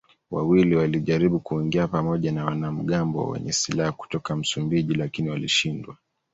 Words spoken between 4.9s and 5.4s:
lakini